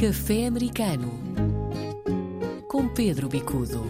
Café 0.00 0.46
Americano 0.46 1.10
com 2.68 2.86
Pedro 2.86 3.28
Bicudo. 3.28 3.84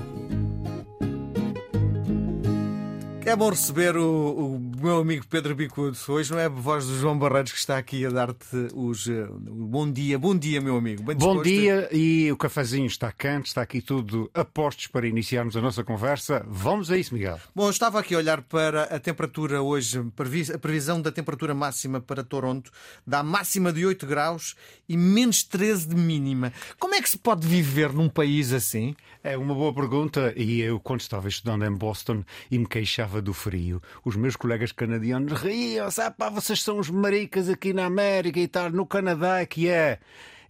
É 3.26 3.36
bom 3.36 3.50
receber 3.50 3.94
o, 3.94 4.54
o 4.54 4.58
meu 4.78 4.98
amigo 4.98 5.26
Pedro 5.26 5.54
Bicudo. 5.54 5.96
Hoje 6.08 6.30
não 6.30 6.38
é 6.38 6.44
a 6.44 6.48
voz 6.48 6.86
do 6.86 6.96
João 6.96 7.18
Barreiros 7.18 7.50
que 7.50 7.58
está 7.58 7.76
aqui 7.76 8.06
a 8.06 8.10
dar-te 8.10 8.68
os 8.74 9.06
uh, 9.06 9.26
bom 9.40 9.90
dia. 9.90 10.18
Bom 10.18 10.36
dia, 10.36 10.60
meu 10.60 10.76
amigo. 10.76 11.02
Bem 11.02 11.16
Bom 11.16 11.42
dia 11.42 11.88
e 11.90 12.30
o 12.30 12.36
cafezinho 12.36 12.86
está 12.86 13.10
quente, 13.10 13.46
está 13.46 13.62
aqui 13.62 13.80
tudo 13.80 14.30
a 14.32 14.44
postos 14.44 14.86
para 14.86 15.06
iniciarmos 15.06 15.56
a 15.56 15.60
nossa 15.60 15.82
conversa. 15.82 16.44
Vamos 16.46 16.90
a 16.90 16.96
isso, 16.96 17.12
Miguel. 17.12 17.40
Bom, 17.54 17.64
eu 17.64 17.70
estava 17.70 17.98
aqui 17.98 18.14
a 18.14 18.18
olhar 18.18 18.40
para 18.42 18.84
a 18.84 19.00
temperatura 19.00 19.60
hoje, 19.60 19.98
a 19.98 20.58
previsão 20.58 21.02
da 21.02 21.10
temperatura 21.10 21.54
máxima 21.54 22.00
para 22.00 22.22
Toronto, 22.22 22.70
dá 23.06 23.22
máxima 23.22 23.72
de 23.72 23.84
8 23.84 24.06
graus 24.06 24.54
e 24.88 24.96
menos 24.96 25.42
13 25.42 25.88
de 25.88 25.96
mínima. 25.96 26.52
Como 26.78 26.94
é 26.94 27.02
que 27.02 27.10
se 27.10 27.18
pode 27.18 27.46
viver 27.46 27.92
num 27.92 28.08
país 28.08 28.52
assim? 28.52 28.94
É 29.24 29.36
uma 29.36 29.54
boa 29.54 29.74
pergunta 29.74 30.32
e 30.36 30.60
eu, 30.60 30.78
quando 30.78 31.00
estava 31.00 31.28
estudando 31.28 31.64
em 31.64 31.72
Boston 31.72 32.22
e 32.50 32.58
me 32.58 32.66
queixava 32.66 33.20
do 33.20 33.34
frio, 33.34 33.82
os 34.04 34.14
meus 34.14 34.36
colegas 34.36 34.67
canadianos 34.72 35.40
riam, 35.40 35.90
sabe, 35.90 36.16
pá, 36.16 36.28
vocês 36.28 36.62
são 36.62 36.78
os 36.78 36.90
maricas 36.90 37.48
aqui 37.48 37.72
na 37.72 37.86
América 37.86 38.38
e 38.40 38.48
tal, 38.48 38.70
no 38.70 38.86
Canadá 38.86 39.40
é 39.40 39.46
que 39.46 39.68
é. 39.68 39.98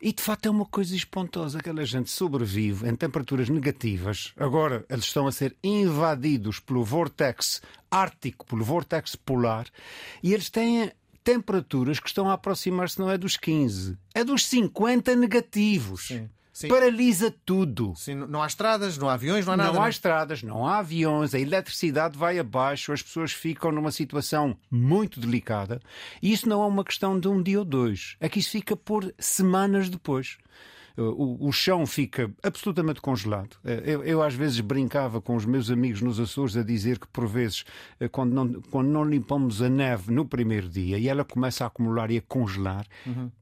E 0.00 0.12
de 0.12 0.22
facto 0.22 0.46
é 0.46 0.50
uma 0.50 0.64
coisa 0.64 0.94
espantosa. 0.94 1.58
Aquela 1.58 1.84
gente 1.84 2.08
sobrevive 2.08 2.88
em 2.88 2.94
temperaturas 2.94 3.48
negativas. 3.48 4.32
Agora 4.36 4.84
eles 4.88 5.04
estão 5.04 5.26
a 5.26 5.32
ser 5.32 5.56
invadidos 5.62 6.60
pelo 6.60 6.84
vortex 6.84 7.60
ártico, 7.90 8.46
pelo 8.46 8.64
vortex 8.64 9.16
polar, 9.16 9.66
e 10.22 10.32
eles 10.32 10.50
têm 10.50 10.92
temperaturas 11.24 11.98
que 11.98 12.08
estão 12.08 12.30
a 12.30 12.34
aproximar-se 12.34 12.98
não 12.98 13.10
é 13.10 13.18
dos 13.18 13.36
15, 13.36 13.98
é 14.14 14.24
dos 14.24 14.46
50 14.46 15.14
negativos. 15.16 16.06
Sim. 16.06 16.30
Sim. 16.58 16.66
Paralisa 16.66 17.32
tudo. 17.46 17.92
Sim, 17.94 18.16
não 18.16 18.42
há 18.42 18.46
estradas, 18.48 18.98
não 18.98 19.08
há 19.08 19.12
aviões, 19.12 19.46
não 19.46 19.52
há 19.52 19.56
nada. 19.56 19.72
Não 19.74 19.78
há 19.78 19.82
não? 19.82 19.88
estradas, 19.88 20.42
não 20.42 20.66
há 20.66 20.78
aviões, 20.78 21.32
a 21.32 21.38
eletricidade 21.38 22.18
vai 22.18 22.36
abaixo, 22.36 22.92
as 22.92 23.00
pessoas 23.00 23.30
ficam 23.30 23.70
numa 23.70 23.92
situação 23.92 24.58
muito 24.68 25.20
delicada. 25.20 25.80
E 26.20 26.32
isso 26.32 26.48
não 26.48 26.60
é 26.60 26.66
uma 26.66 26.82
questão 26.82 27.16
de 27.20 27.28
um 27.28 27.40
dia 27.40 27.60
ou 27.60 27.64
dois, 27.64 28.16
é 28.18 28.28
que 28.28 28.40
isso 28.40 28.50
fica 28.50 28.74
por 28.74 29.14
semanas 29.20 29.88
depois. 29.88 30.36
O, 30.96 31.46
o 31.46 31.52
chão 31.52 31.86
fica 31.86 32.28
absolutamente 32.42 33.00
congelado. 33.00 33.56
Eu, 33.62 34.02
eu, 34.02 34.20
às 34.20 34.34
vezes 34.34 34.58
brincava 34.58 35.20
com 35.20 35.36
os 35.36 35.46
meus 35.46 35.70
amigos 35.70 36.02
nos 36.02 36.18
Açores 36.18 36.56
a 36.56 36.64
dizer 36.64 36.98
que 36.98 37.06
por 37.06 37.28
vezes 37.28 37.62
eh, 38.00 38.08
quando 38.08 38.32
não, 38.32 38.60
quando 38.62 38.88
não 38.88 39.04
limpamos 39.04 39.62
a 39.62 39.68
neve 39.68 40.10
no 40.10 40.26
primeiro 40.26 40.68
dia 40.68 40.98
e 40.98 41.06
ela 41.06 41.24
começa 41.24 41.62
a 41.62 41.68
acumular 41.68 42.10
e 42.10 42.16
a 42.16 42.22
congelar, 42.22 42.84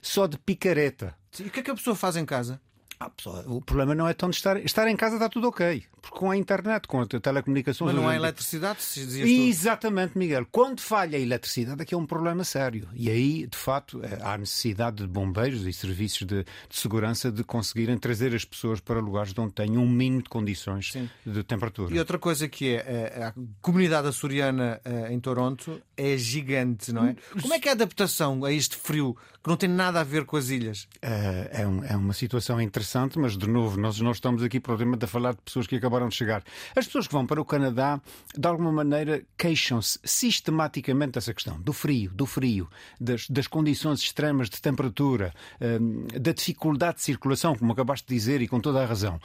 só 0.03 0.27
de 0.27 0.37
picareta. 0.37 1.17
E 1.41 1.45
o 1.45 1.51
que 1.51 1.61
é 1.61 1.63
que 1.63 1.71
a 1.71 1.75
pessoa 1.75 1.97
faz 1.97 2.17
em 2.17 2.27
casa? 2.27 2.61
Ah, 2.99 3.11
pessoal, 3.11 3.45
o 3.47 3.61
problema 3.61 3.95
não 3.95 4.09
é 4.09 4.15
tanto 4.15 4.35
estar. 4.35 4.57
Estar 4.59 4.89
em 4.89 4.97
casa 4.97 5.17
está 5.17 5.29
tudo 5.29 5.49
ok. 5.49 5.85
Porque 6.01 6.19
com 6.19 6.31
a 6.31 6.37
internet, 6.37 6.87
com 6.87 7.01
a 7.01 7.07
telecomunicações. 7.07 7.93
Mas 7.93 8.03
não 8.03 8.09
há 8.09 8.17
eletricidade, 8.17 8.83
se 8.83 9.01
dizias. 9.01 9.29
Exatamente, 9.29 10.17
Miguel. 10.17 10.47
Quando 10.51 10.81
falha 10.81 11.19
a 11.19 11.21
eletricidade, 11.21 11.83
aqui 11.83 11.95
é 11.95 11.99
um 11.99 12.07
problema 12.07 12.45
sério. 12.45 12.89
E 12.95 13.11
aí, 13.11 13.47
de 13.47 13.57
facto, 13.57 14.01
eh, 14.03 14.19
há 14.23 14.39
necessidade 14.39 14.99
de 14.99 15.07
bombeiros 15.07 15.67
e 15.67 15.73
serviços 15.73 16.27
de, 16.27 16.45
de 16.45 16.77
segurança 16.77 17.31
de 17.31 17.45
conseguirem 17.45 17.99
trazer 17.99 18.35
as 18.35 18.45
pessoas 18.45 18.81
para 18.81 19.01
lugares 19.01 19.35
onde 19.37 19.53
tenham 19.53 19.83
um 19.83 19.89
mínimo 19.89 20.23
de 20.23 20.29
condições 20.29 20.93
Sim. 20.93 21.11
de 21.25 21.43
temperatura. 21.43 21.95
E 21.95 21.99
outra 21.99 22.19
coisa 22.19 22.49
que 22.49 22.77
é, 22.77 23.13
eh, 23.17 23.25
a 23.25 23.35
comunidade 23.61 24.09
açoriana 24.09 24.81
eh, 24.85 25.13
em 25.13 25.21
Toronto 25.21 25.83
é 25.97 26.17
gigante, 26.17 26.93
não 26.93 27.05
é? 27.05 27.17
Como 27.41 27.53
é 27.53 27.59
que 27.59 27.69
é 27.69 27.73
a 27.73 27.75
adaptação 27.75 28.45
a 28.45 28.53
este 28.53 28.77
frio 28.77 29.17
que 29.43 29.51
não 29.51 29.57
tem 29.57 29.69
nada 29.69 30.01
a 30.01 30.05
ver 30.05 30.25
com 30.25 30.37
as 30.37 30.49
ilhas? 30.49 30.89
É, 31.03 31.63
é 31.89 31.97
uma 31.97 32.13
situação 32.13 32.61
interessante, 32.61 32.86
mas 33.19 33.37
de 33.37 33.49
novo, 33.49 33.79
nós 33.79 34.01
não 34.01 34.13
estamos 34.13 34.43
aqui 34.43 34.61
propriamente 34.61 35.05
a 35.05 35.09
falar 35.09 35.33
de 35.35 35.43
pessoas 35.43 35.67
que 35.67 35.77
acabaram 35.77 36.09
de 36.09 36.15
chegar. 36.15 36.43
As 36.75 36.87
pessoas 36.87 37.07
que 37.07 37.13
vão 37.13 37.27
para 37.27 37.41
o 37.41 37.45
Canadá, 37.45 38.01
de 38.37 38.47
alguma 38.49 38.73
maneira, 38.73 39.23
queixam-se 39.37 39.99
sistematicamente 40.05 41.13
dessa 41.13 41.35
questão, 41.35 41.61
do 41.61 41.73
frio, 41.73 42.11
do 42.15 42.27
frio, 42.27 42.69
das, 43.01 43.29
das 43.29 43.47
condições 43.47 44.01
extremas 44.01 44.49
de 44.49 44.61
temperatura, 44.61 45.35
eh, 45.61 45.79
da 46.19 46.33
dificuldade 46.33 46.97
de 46.97 47.03
circulação, 47.03 47.55
como 47.55 47.73
acabaste 47.73 48.07
de 48.07 48.15
dizer, 48.15 48.41
e 48.41 48.49
com 48.49 48.61
toda 48.61 48.83
a 48.83 48.87
razão. 48.87 49.21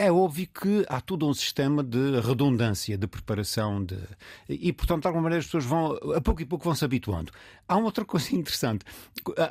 É 0.00 0.12
óbvio 0.12 0.46
que 0.46 0.86
há 0.88 1.00
todo 1.00 1.26
um 1.26 1.34
sistema 1.34 1.82
de 1.82 2.20
redundância, 2.20 2.96
de 2.96 3.08
preparação, 3.08 3.84
de... 3.84 3.98
e, 4.48 4.72
portanto, 4.72 5.02
de 5.02 5.08
alguma 5.08 5.24
maneira, 5.24 5.40
as 5.40 5.46
pessoas 5.46 5.64
vão, 5.64 5.98
a 6.14 6.20
pouco 6.20 6.40
e 6.40 6.44
pouco, 6.44 6.64
vão 6.64 6.74
se 6.74 6.84
habituando. 6.84 7.32
Há 7.66 7.76
uma 7.76 7.86
outra 7.86 8.04
coisa 8.04 8.32
interessante. 8.36 8.84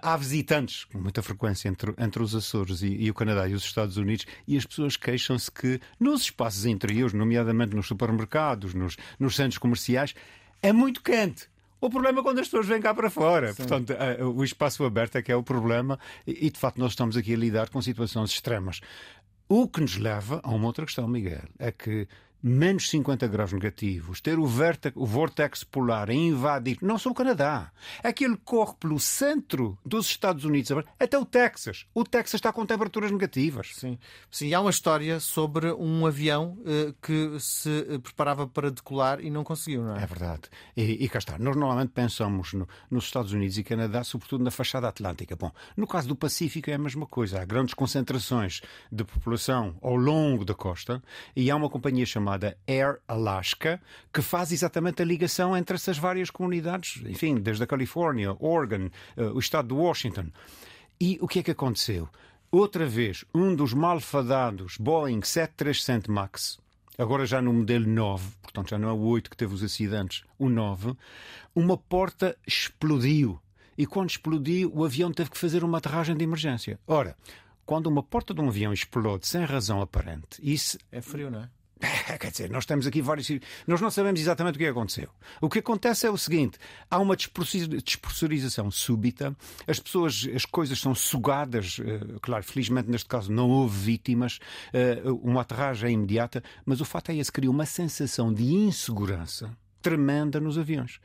Há 0.01 0.15
visitantes, 0.15 0.85
com 0.85 0.99
muita 0.99 1.21
frequência, 1.21 1.67
entre, 1.67 1.93
entre 1.97 2.23
os 2.23 2.33
Açores 2.33 2.81
e, 2.81 2.87
e 2.87 3.11
o 3.11 3.13
Canadá 3.13 3.45
e 3.45 3.53
os 3.53 3.65
Estados 3.65 3.97
Unidos, 3.97 4.25
e 4.47 4.55
as 4.55 4.65
pessoas 4.65 4.95
queixam-se 4.95 5.51
que 5.51 5.81
nos 5.99 6.21
espaços 6.21 6.65
interiores, 6.65 7.13
nomeadamente 7.13 7.75
nos 7.75 7.85
supermercados, 7.85 8.73
nos, 8.73 8.95
nos 9.19 9.35
centros 9.35 9.57
comerciais, 9.57 10.15
é 10.61 10.71
muito 10.71 11.03
quente. 11.03 11.49
O 11.79 11.89
problema 11.89 12.21
é 12.21 12.23
quando 12.23 12.39
as 12.39 12.47
pessoas 12.47 12.65
vêm 12.65 12.81
cá 12.81 12.93
para 12.93 13.09
fora. 13.09 13.53
Portanto, 13.53 13.91
eh, 13.91 14.23
o 14.23 14.43
espaço 14.43 14.83
aberto 14.83 15.17
é 15.17 15.21
que 15.21 15.31
é 15.31 15.35
o 15.35 15.43
problema, 15.43 15.99
e, 16.25 16.49
de 16.49 16.57
facto, 16.59 16.79
nós 16.79 16.93
estamos 16.93 17.15
aqui 17.15 17.33
a 17.33 17.37
lidar 17.37 17.69
com 17.69 17.81
situações 17.81 18.31
extremas. 18.31 18.81
O 19.49 19.67
que 19.67 19.79
nos 19.79 19.97
leva 19.97 20.41
a 20.43 20.49
uma 20.51 20.67
outra 20.67 20.85
questão, 20.85 21.07
Miguel, 21.07 21.43
é 21.57 21.71
que 21.71 22.07
menos 22.41 22.89
50 22.89 23.27
graus 23.27 23.51
negativos, 23.51 24.21
ter 24.21 24.37
o, 24.39 24.45
vértex, 24.45 24.95
o 24.95 25.05
vortex 25.05 25.63
polar 25.63 26.09
a 26.09 26.13
invadir, 26.13 26.77
não 26.81 26.97
só 26.97 27.09
o 27.09 27.13
Canadá, 27.13 27.71
aquele 28.03 28.37
corre 28.37 28.75
pelo 28.79 28.99
centro 28.99 29.77
dos 29.85 30.05
Estados 30.07 30.45
Unidos, 30.45 30.71
até 30.99 31.17
o 31.17 31.25
Texas. 31.25 31.85
O 31.93 32.03
Texas 32.03 32.35
está 32.35 32.53
com 32.53 32.65
temperaturas 32.65 33.11
negativas. 33.11 33.71
Sim. 33.75 33.97
Sim, 34.29 34.53
há 34.53 34.61
uma 34.61 34.69
história 34.69 35.19
sobre 35.19 35.71
um 35.73 36.05
avião 36.05 36.57
eh, 36.65 36.93
que 37.01 37.39
se 37.39 37.85
eh, 37.89 37.97
preparava 37.97 38.45
para 38.47 38.69
decolar 38.69 39.19
e 39.19 39.29
não 39.31 39.43
conseguiu, 39.43 39.83
não 39.83 39.95
é? 39.95 40.03
É 40.03 40.05
verdade. 40.05 40.43
E, 40.75 41.03
e 41.03 41.09
cá 41.09 41.19
está. 41.19 41.37
Nós 41.39 41.55
normalmente 41.55 41.89
pensamos 41.91 42.53
no- 42.53 42.67
nos 42.91 43.05
Estados 43.05 43.31
Unidos 43.33 43.57
e 43.57 43.63
Canadá, 43.63 44.03
sobretudo 44.03 44.43
na 44.43 44.51
fachada 44.51 44.87
atlântica. 44.87 45.35
Bom, 45.35 45.51
no 45.75 45.87
caso 45.87 46.07
do 46.07 46.15
Pacífico 46.15 46.69
é 46.69 46.73
a 46.75 46.77
mesma 46.77 47.07
coisa. 47.07 47.41
Há 47.41 47.45
grandes 47.45 47.73
concentrações 47.73 48.61
de 48.91 49.03
população 49.03 49.75
ao 49.81 49.95
longo 49.95 50.45
da 50.45 50.53
costa 50.53 51.01
e 51.35 51.49
há 51.49 51.55
uma 51.55 51.69
companhia 51.69 52.05
chamada 52.05 52.26
Air 52.67 52.99
Alaska 53.07 53.81
que 54.13 54.21
faz 54.21 54.51
exatamente 54.51 55.01
a 55.01 55.05
ligação 55.05 55.55
entre 55.55 55.75
essas 55.75 55.97
várias 55.97 56.29
comunidades, 56.29 57.01
enfim, 57.05 57.35
desde 57.35 57.63
a 57.63 57.67
Califórnia, 57.67 58.35
Oregon, 58.39 58.89
eh, 59.15 59.23
o 59.23 59.39
estado 59.39 59.69
de 59.69 59.73
Washington. 59.73 60.31
E 60.99 61.17
o 61.21 61.27
que 61.27 61.39
é 61.39 61.43
que 61.43 61.51
aconteceu? 61.51 62.09
Outra 62.51 62.85
vez, 62.85 63.25
um 63.35 63.53
dos 63.53 63.73
malfadados 63.73 64.77
Boeing 64.77 65.21
737 65.21 66.09
MAX, 66.09 66.57
agora 66.97 67.25
já 67.25 67.41
no 67.41 67.53
modelo 67.53 67.85
9, 67.85 68.31
portanto 68.41 68.69
já 68.69 68.77
não 68.77 68.89
é 68.89 68.93
o 68.93 68.99
8 68.99 69.29
que 69.29 69.37
teve 69.37 69.53
os 69.53 69.63
acidentes, 69.63 70.23
o 70.39 70.49
9, 70.49 70.95
uma 71.53 71.77
porta 71.77 72.37
explodiu. 72.47 73.39
E 73.77 73.85
quando 73.85 74.09
explodiu, 74.09 74.71
o 74.73 74.83
avião 74.83 75.11
teve 75.11 75.29
que 75.29 75.37
fazer 75.37 75.63
uma 75.63 75.77
aterragem 75.77 76.15
de 76.15 76.23
emergência. 76.23 76.79
Ora, 76.87 77.15
quando 77.65 77.87
uma 77.87 78.01
porta 78.01 78.33
de 78.33 78.39
um 78.39 78.47
avião 78.47 78.71
explode 78.71 79.27
sem 79.27 79.43
razão 79.43 79.81
aparente, 79.81 80.39
isso 80.41 80.79
É 80.89 81.01
frio, 81.01 81.29
não 81.29 81.41
é? 81.41 81.49
Quer 82.19 82.31
dizer, 82.31 82.49
nós 82.49 82.65
temos 82.65 82.87
aqui 82.87 83.01
vários. 83.01 83.29
Nós 83.67 83.79
não 83.79 83.89
sabemos 83.91 84.19
exatamente 84.19 84.55
o 84.55 84.57
que 84.59 84.65
aconteceu. 84.65 85.09
O 85.41 85.49
que 85.49 85.59
acontece 85.59 86.07
é 86.07 86.11
o 86.11 86.17
seguinte: 86.17 86.57
há 86.89 86.97
uma 86.99 87.15
despressuri- 87.15 87.81
despressurização 87.81 88.71
súbita, 88.71 89.35
as 89.67 89.79
pessoas, 89.79 90.27
as 90.35 90.45
coisas 90.45 90.79
são 90.79 90.95
sugadas. 90.95 91.77
eh, 91.79 92.17
Claro, 92.21 92.43
felizmente 92.43 92.89
neste 92.89 93.07
caso 93.07 93.31
não 93.31 93.49
houve 93.49 93.77
vítimas, 93.77 94.39
eh, 94.73 95.01
uma 95.21 95.41
aterragem 95.41 95.93
imediata, 95.93 96.43
mas 96.65 96.81
o 96.81 96.85
fato 96.85 97.11
é 97.11 97.15
esse: 97.17 97.31
cria 97.31 97.51
uma 97.51 97.65
sensação 97.65 98.33
de 98.33 98.43
insegurança 98.43 99.55
tremenda 99.81 100.39
nos 100.39 100.57
aviões. 100.57 100.99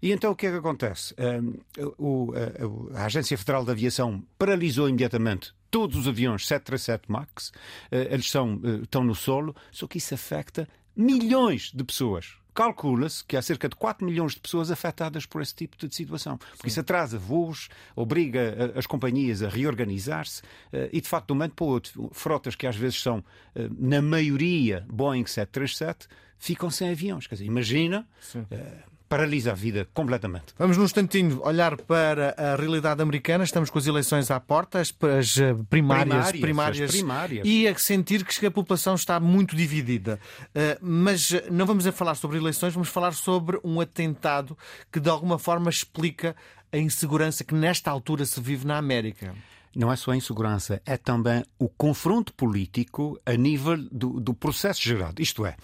E 0.00 0.12
então 0.12 0.30
o 0.30 0.36
que 0.36 0.46
é 0.46 0.50
que 0.50 0.58
acontece? 0.58 1.12
A, 1.18 3.00
a 3.00 3.04
Agência 3.06 3.36
Federal 3.36 3.64
de 3.64 3.70
Aviação 3.70 4.22
paralisou 4.38 4.88
imediatamente 4.88 5.52
todos 5.70 5.96
os 5.96 6.08
aviões 6.08 6.46
737 6.46 7.10
MAX. 7.10 7.52
Eh, 7.90 8.08
Eles 8.10 8.30
são, 8.30 8.60
eh, 8.64 8.82
estão 8.82 9.02
no 9.04 9.14
solo, 9.14 9.54
só 9.70 9.86
que 9.86 9.98
isso 9.98 10.14
afeta 10.14 10.68
milhões 10.96 11.70
de 11.74 11.84
pessoas. 11.84 12.34
Calcula-se 12.54 13.24
que 13.24 13.36
há 13.36 13.42
cerca 13.42 13.68
de 13.68 13.76
4 13.76 14.04
milhões 14.04 14.34
de 14.34 14.40
pessoas 14.40 14.68
afetadas 14.70 15.24
por 15.24 15.40
esse 15.40 15.54
tipo 15.54 15.76
de 15.76 15.94
situação. 15.94 16.36
Porque 16.38 16.66
isso 16.66 16.80
atrasa 16.80 17.16
voos, 17.16 17.68
obriga 17.94 18.72
a- 18.74 18.78
as 18.80 18.84
companhias 18.86 19.42
a 19.44 19.48
reorganizar-se 19.48 20.42
eh, 20.72 20.90
e, 20.92 21.00
de 21.00 21.08
facto, 21.08 21.28
de 21.28 21.32
um 21.34 21.36
momento 21.36 21.54
para 21.54 21.64
o 21.64 21.68
outro, 21.68 22.10
frotas 22.12 22.56
que 22.56 22.66
às 22.66 22.74
vezes 22.74 23.00
são, 23.00 23.24
eh, 23.54 23.68
na 23.78 24.02
maioria, 24.02 24.84
Boeing 24.90 25.24
737, 25.24 26.08
ficam 26.36 26.68
sem 26.68 26.90
aviões. 26.90 27.28
Quer 27.28 27.36
dizer, 27.36 27.44
imagina, 27.46 28.08
eh, 28.50 28.82
paralisa 29.08 29.52
a 29.52 29.54
vida 29.54 29.88
completamente. 29.94 30.46
Vamos 30.58 30.76
num 30.76 30.84
instantinho 30.84 31.40
olhar 31.44 31.76
para 31.76 32.34
a 32.36 32.56
realidade 32.56 33.00
americana. 33.00 33.44
Estamos 33.44 33.70
com 33.70 33.78
as 33.78 33.86
eleições 33.86 34.30
à 34.30 34.38
porta, 34.38 34.80
as, 34.80 34.94
as, 35.18 35.38
eh, 35.38 35.54
primárias, 35.70 36.30
Primárias, 36.32 36.90
as 36.90 36.96
primárias. 36.96 37.46
e 37.46 37.66
a 37.66 37.76
sentir 37.78 38.24
que 38.24 38.46
a 38.46 38.50
população 38.50 38.94
está 38.94 39.18
muito 39.18 39.56
dividida. 39.56 40.20
Eh, 40.54 40.78
mas 40.80 41.32
eh, 41.32 41.44
não 41.50 41.64
vamos 41.66 41.86
a 41.86 41.92
falar 41.92 42.14
sobre 42.14 42.36
eleições, 42.36 42.74
vamos 42.74 42.88
falar 42.88 43.12
sobre 43.12 43.58
um 43.64 43.80
atentado 43.80 44.56
que 44.92 45.00
de 45.00 45.08
alguma 45.08 45.38
forma 45.38 45.70
explica 45.70 46.36
a 46.70 46.76
insegurança 46.76 47.44
que 47.44 47.54
nesta 47.54 47.90
altura 47.90 48.24
se 48.26 48.40
vive 48.40 48.66
na 48.66 48.76
América. 48.76 49.34
não 49.74 49.90
é 49.92 49.96
só 49.96 50.10
a 50.10 50.16
insegurança, 50.16 50.82
é 50.84 50.96
também 50.96 51.42
o 51.58 51.68
confronto 51.68 52.32
político 52.34 53.18
a 53.24 53.32
nível 53.34 53.76
do, 53.90 54.20
do 54.20 54.34
processo 54.34 54.82
gerado. 54.82 55.22
Isto 55.22 55.46
é, 55.46 55.56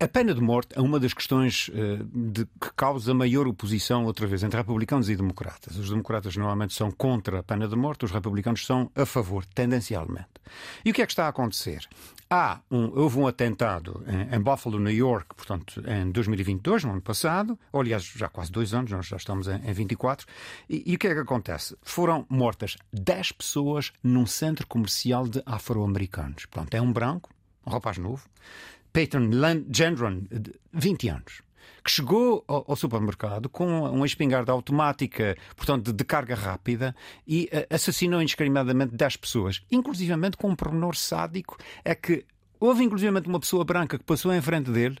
a 0.00 0.08
pena 0.08 0.32
de 0.32 0.40
morte 0.40 0.70
é 0.74 0.80
uma 0.80 0.98
das 0.98 1.12
questões 1.12 1.68
uh, 1.68 2.02
de, 2.32 2.46
que 2.46 2.72
causa 2.74 3.12
maior 3.12 3.46
oposição, 3.46 4.06
outra 4.06 4.26
vez, 4.26 4.42
entre 4.42 4.56
republicanos 4.56 5.10
e 5.10 5.14
democratas. 5.14 5.76
Os 5.76 5.90
democratas 5.90 6.34
normalmente 6.36 6.72
são 6.72 6.90
contra 6.90 7.40
a 7.40 7.42
pena 7.42 7.68
de 7.68 7.76
morte, 7.76 8.06
os 8.06 8.10
republicanos 8.10 8.64
são 8.64 8.90
a 8.94 9.04
favor, 9.04 9.44
tendencialmente. 9.44 10.28
E 10.82 10.90
o 10.90 10.94
que 10.94 11.02
é 11.02 11.06
que 11.06 11.12
está 11.12 11.26
a 11.26 11.28
acontecer? 11.28 11.86
Há 12.30 12.60
um, 12.70 12.98
houve 12.98 13.18
um 13.18 13.26
atentado 13.26 14.02
em, 14.06 14.36
em, 14.36 14.40
Buffalo, 14.40 14.78
New 14.78 14.94
York, 14.94 15.34
portanto, 15.34 15.82
em 15.86 16.10
2022, 16.10 16.84
no 16.84 16.92
ano 16.92 17.02
passado, 17.02 17.58
ou 17.70 17.82
aliás, 17.82 18.02
já 18.04 18.28
quase 18.30 18.50
dois 18.50 18.72
anos, 18.72 18.90
nós 18.90 19.06
já 19.06 19.18
estamos 19.18 19.48
em, 19.48 19.56
em 19.56 19.72
24, 19.74 20.26
e, 20.68 20.82
e 20.92 20.94
o 20.94 20.98
que 20.98 21.08
é 21.08 21.14
que 21.14 21.20
acontece? 21.20 21.76
Foram 21.82 22.24
mortas 22.30 22.78
10 22.90 23.32
pessoas 23.32 23.92
num 24.02 24.24
centro 24.24 24.66
comercial 24.66 25.28
de 25.28 25.42
afro-americanos. 25.44 26.46
Portanto, 26.46 26.74
é 26.74 26.80
um 26.80 26.90
branco, 26.90 27.28
um 27.66 27.70
rapaz 27.70 27.98
novo, 27.98 28.26
Peyton 28.92 29.30
Gendron, 29.70 30.22
de 30.30 30.52
20 30.72 31.08
anos, 31.08 31.42
que 31.84 31.90
chegou 31.90 32.44
ao, 32.46 32.76
supermercado 32.76 33.48
com 33.48 33.84
uma 33.84 34.06
espingarda 34.06 34.52
automática, 34.52 35.36
portanto, 35.56 35.92
de 35.92 36.04
carga 36.04 36.34
rápida, 36.34 36.94
e 37.26 37.48
eh, 37.52 37.66
assassinou 37.70 38.20
indiscriminadamente 38.20 38.94
10 38.94 39.16
pessoas, 39.16 39.62
inclusivamente 39.70 40.36
com 40.36 40.50
um 40.50 40.56
pormenor 40.56 40.96
sádico, 40.96 41.56
é 41.84 41.94
que 41.94 42.24
houve 42.58 42.84
inclusivamente 42.84 43.28
uma 43.28 43.40
pessoa 43.40 43.64
branca 43.64 43.98
que 43.98 44.04
passou 44.04 44.32
em 44.34 44.40
frente 44.42 44.70
dele 44.70 44.98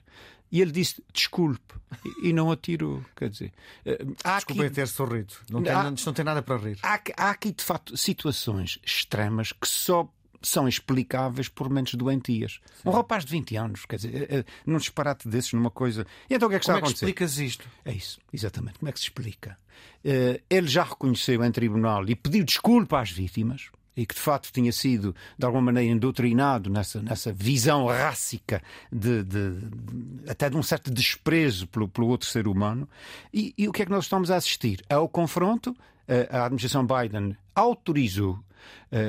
e 0.50 0.60
ele 0.60 0.72
disse 0.72 1.02
desculpe 1.12 1.74
e, 2.22 2.32
não 2.32 2.50
atirou. 2.50 3.04
Quer 3.14 3.28
dizer, 3.28 3.52
eh, 3.84 3.98
há 4.24 4.36
Desculpe 4.36 4.64
aqui... 4.64 4.74
ter 4.74 4.88
sorrido. 4.88 5.34
Não 5.50 5.62
tem, 5.62 5.72
há... 5.72 5.84
não 5.84 6.12
tem 6.12 6.24
nada 6.24 6.42
para 6.42 6.56
rir. 6.56 6.78
Há, 6.82 7.00
há 7.16 7.30
aqui, 7.30 7.52
de 7.52 7.62
facto, 7.62 7.96
situações 7.96 8.78
extremas 8.84 9.52
que 9.52 9.68
só 9.68 10.10
são 10.42 10.68
explicáveis 10.68 11.48
por 11.48 11.68
mentes 11.68 11.94
doentias. 11.94 12.60
Sim. 12.82 12.88
Um 12.88 12.92
rapaz 12.92 13.24
de 13.24 13.32
20 13.32 13.56
anos, 13.56 13.84
quer 13.86 13.96
dizer, 13.96 14.14
eh, 14.14 14.38
eh, 14.38 14.44
num 14.66 14.78
disparate 14.78 15.28
desses, 15.28 15.52
numa 15.52 15.70
coisa. 15.70 16.06
E 16.28 16.34
então 16.34 16.46
o 16.46 16.50
que 16.50 16.56
é 16.56 16.58
que 16.58 16.64
está 16.64 16.74
Como 16.74 16.86
a 16.86 16.88
acontecer? 16.88 17.06
Como 17.06 17.10
é 17.10 17.14
que 17.14 17.24
explicas 17.24 17.38
isto? 17.38 17.68
É 17.84 17.92
isso, 17.92 18.18
exatamente. 18.32 18.78
Como 18.78 18.88
é 18.88 18.92
que 18.92 18.98
se 18.98 19.06
explica? 19.06 19.58
Eh, 20.04 20.40
ele 20.48 20.68
já 20.68 20.82
reconheceu 20.82 21.44
em 21.44 21.52
tribunal 21.52 22.08
e 22.08 22.14
pediu 22.14 22.44
desculpa 22.44 23.00
às 23.00 23.10
vítimas 23.10 23.70
e 23.96 24.06
que 24.06 24.14
de 24.14 24.20
facto 24.20 24.50
tinha 24.52 24.72
sido 24.72 25.14
de 25.38 25.44
alguma 25.44 25.62
maneira 25.64 25.92
endoctrinado 25.92 26.70
nessa, 26.70 27.02
nessa 27.02 27.32
visão 27.32 27.86
rássica 27.86 28.62
de, 28.90 29.22
de, 29.22 29.50
de, 29.50 30.30
até 30.30 30.48
de 30.48 30.56
um 30.56 30.62
certo 30.62 30.90
desprezo 30.90 31.66
pelo, 31.66 31.88
pelo 31.88 32.08
outro 32.08 32.26
ser 32.26 32.48
humano. 32.48 32.88
E, 33.32 33.52
e, 33.58 33.68
o 33.68 33.72
que 33.72 33.82
é 33.82 33.84
que 33.84 33.90
nós 33.90 34.04
estamos 34.04 34.30
a 34.30 34.36
assistir? 34.36 34.82
É 34.88 34.96
o 34.96 35.08
confronto. 35.08 35.76
A 36.30 36.44
administração 36.44 36.86
Biden 36.86 37.36
autorizou 37.54 38.32
uh, 38.34 38.42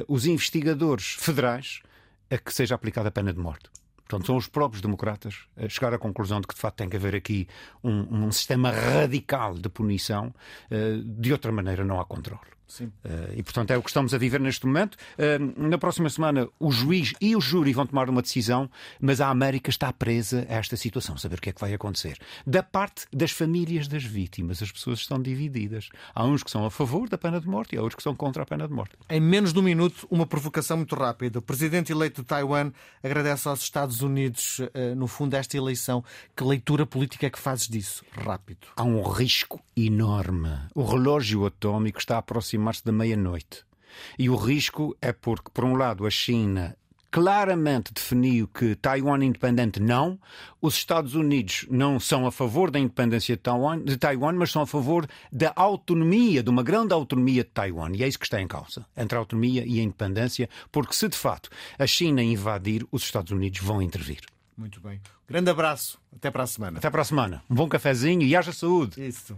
os 0.08 0.26
investigadores 0.26 1.16
federais 1.20 1.82
a 2.30 2.38
que 2.38 2.54
seja 2.54 2.76
aplicada 2.76 3.10
a 3.10 3.12
pena 3.12 3.34
de 3.34 3.40
morte. 3.40 3.70
Portanto, 3.98 4.28
são 4.28 4.36
os 4.36 4.48
próprios 4.48 4.82
democratas 4.82 5.46
a 5.56 5.70
chegar 5.70 5.94
à 5.94 5.98
conclusão 5.98 6.42
de 6.42 6.48
que, 6.48 6.54
de 6.54 6.60
facto, 6.60 6.78
tem 6.78 6.90
que 6.90 6.98
haver 6.98 7.16
aqui 7.16 7.48
um, 7.84 8.26
um 8.26 8.32
sistema 8.32 8.70
radical 8.70 9.54
de 9.54 9.70
punição. 9.70 10.34
Uh, 10.70 11.02
de 11.02 11.32
outra 11.32 11.52
maneira, 11.52 11.86
não 11.86 12.00
há 12.00 12.06
controle. 12.06 12.42
Sim. 12.72 12.86
Uh, 12.86 13.34
e, 13.36 13.44
portanto, 13.44 13.72
é 13.72 13.78
o 13.78 13.84
que 13.84 13.90
estamos 13.90 14.14
a 14.14 14.18
viver 14.18 14.40
neste 14.40 14.66
momento. 14.66 14.96
Uh, 14.96 15.68
na 15.68 15.78
próxima 15.78 16.10
semana, 16.10 16.48
o 16.58 16.72
juiz 16.72 17.14
e 17.20 17.36
o 17.36 17.42
júri 17.42 17.74
vão 17.74 17.86
tomar 17.86 18.10
uma 18.10 18.22
decisão, 18.22 18.70
mas 18.98 19.20
a 19.20 19.28
América 19.28 19.70
está 19.70 19.92
presa 19.92 20.48
a 20.50 20.54
esta 20.54 20.78
situação, 20.78 21.18
saber 21.18 21.36
o 21.36 21.42
que 21.42 21.50
é 21.50 21.54
que 21.54 21.60
vai 21.60 21.74
acontecer. 21.74 22.18
Da 22.48 22.64
parte 22.64 23.08
das 23.12 23.32
famílias 23.32 23.90
das 23.90 24.06
vítimas, 24.06 24.64
as 24.64 24.72
pessoas 24.72 25.00
estão 25.00 25.22
divididas. 25.22 25.90
Há 26.16 26.24
uns 26.24 26.44
que 26.44 26.50
são 26.50 26.66
a 26.66 26.72
favor 26.72 27.10
da 27.10 27.18
pena 27.18 27.42
de 27.42 27.48
morte 27.48 27.76
e 27.76 27.78
há 27.78 27.82
outros 27.82 27.98
que 27.98 28.04
são 28.04 28.16
contra 28.16 28.44
a 28.44 28.46
pena 28.46 28.66
de 28.66 28.74
morte. 28.74 28.96
Em 29.10 29.20
menos 29.20 29.52
de 29.52 29.60
um 29.60 29.64
minuto, 29.64 30.08
uma 30.10 30.26
provocação 30.26 30.78
muito 30.78 30.96
rápida. 30.96 31.40
O 31.40 31.42
presidente 31.42 31.92
eleito 31.92 32.22
de 32.22 32.28
Taiwan 32.28 32.72
agradece 33.04 33.50
aos 33.50 33.62
Estados 33.62 34.02
Unidos, 34.02 34.60
uh, 34.60 34.96
no 34.96 35.08
fundo, 35.08 35.34
esta 35.34 35.58
eleição. 35.58 36.06
Que 36.38 36.46
leitura 36.46 36.86
política 36.86 37.28
é 37.28 37.30
que 37.30 37.40
fazes 37.40 37.68
disso? 37.68 38.06
Rápido. 38.14 38.68
Há 38.78 38.84
um 38.84 39.02
risco 39.02 39.60
enorme. 39.76 40.58
O 40.74 40.86
relógio 40.86 41.46
atômico 41.46 42.00
está 42.00 42.18
aproximado 42.18 42.61
aproximar-se 42.62 42.86
da 42.86 42.92
meia-noite. 42.92 43.66
E 44.18 44.30
o 44.30 44.36
risco 44.36 44.96
é 45.02 45.12
porque, 45.12 45.50
por 45.54 45.66
um 45.66 45.76
lado, 45.76 46.06
a 46.06 46.10
China 46.10 46.78
claramente 47.10 47.94
definiu 47.94 48.48
que 48.48 48.74
Taiwan 48.76 49.22
independente 49.22 49.82
não, 49.82 50.18
os 50.62 50.76
Estados 50.76 51.14
Unidos 51.14 51.66
não 51.70 52.00
são 52.00 52.26
a 52.26 52.32
favor 52.32 52.72
da 52.72 52.80
independência 52.80 53.36
de 53.36 53.42
Taiwan, 53.42 53.84
de 53.84 53.98
Taiwan, 53.98 54.32
mas 54.32 54.50
são 54.50 54.62
a 54.62 54.68
favor 54.68 55.06
da 55.30 55.52
autonomia, 55.58 56.42
de 56.42 56.50
uma 56.50 56.64
grande 56.64 56.94
autonomia 56.94 57.44
de 57.44 57.50
Taiwan. 57.50 57.92
E 57.94 58.04
é 58.04 58.08
isso 58.08 58.18
que 58.18 58.26
está 58.26 58.42
em 58.42 58.48
causa, 58.48 58.86
entre 58.96 59.18
a 59.18 59.20
autonomia 59.20 59.66
e 59.68 59.82
a 59.82 59.84
independência, 59.84 60.50
porque 60.72 60.94
se 60.94 61.10
de 61.10 61.18
facto 61.18 61.50
a 61.78 61.86
China 61.86 62.24
invadir, 62.24 62.88
os 62.90 63.04
Estados 63.04 63.34
Unidos 63.34 63.60
vão 63.60 63.82
intervir. 63.82 64.22
Muito 64.56 64.80
bem. 64.80 65.02
Grande 65.28 65.50
abraço. 65.50 66.00
Até 66.16 66.32
para 66.32 66.44
a 66.44 66.48
semana. 66.48 66.78
Até 66.78 66.90
para 66.90 67.02
a 67.02 67.06
semana. 67.06 67.44
Um 67.50 67.56
bom 67.56 67.68
cafezinho 67.68 68.22
e 68.22 68.36
haja 68.38 68.54
saúde. 68.54 69.06
Isso. 69.06 69.38